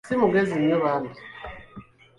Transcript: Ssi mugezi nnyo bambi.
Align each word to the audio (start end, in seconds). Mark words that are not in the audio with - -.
Ssi 0.05 0.13
mugezi 0.21 0.55
nnyo 0.59 0.77
bambi. 0.83 1.15